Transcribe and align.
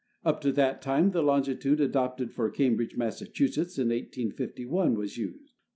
Up 0.25 0.41
to 0.41 0.51
that 0.53 0.81
time 0.81 1.11
the 1.11 1.21
longitude 1.21 1.79
adopted 1.79 2.31
for 2.31 2.49
Cambridge, 2.49 2.97
Massachusetts, 2.97 3.77
in 3.77 3.89
1851, 3.89 4.95
was 4.95 5.15
used. 5.15 5.53